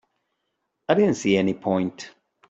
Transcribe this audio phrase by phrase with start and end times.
[0.89, 2.09] I didn't see any point.